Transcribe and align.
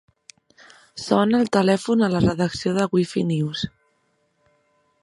Sona 1.01 1.41
el 1.45 1.51
telèfon 1.57 2.01
a 2.01 2.09
la 2.15 2.23
redacció 2.27 2.75
de 2.79 2.89
Wifi 2.97 3.27
News. 3.35 3.65